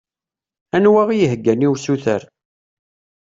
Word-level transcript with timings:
Anwa 0.75 1.01
i 1.11 1.15
yeheggan 1.19 1.65
i 1.65 1.67
usuter 1.73 2.21